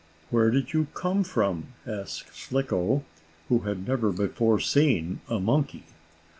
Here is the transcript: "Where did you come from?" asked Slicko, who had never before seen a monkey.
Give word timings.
"Where 0.31 0.49
did 0.49 0.73
you 0.73 0.87
come 0.95 1.23
from?" 1.23 1.73
asked 1.85 2.33
Slicko, 2.35 3.03
who 3.49 3.59
had 3.59 3.87
never 3.87 4.11
before 4.11 4.59
seen 4.59 5.19
a 5.29 5.39
monkey. 5.39 5.83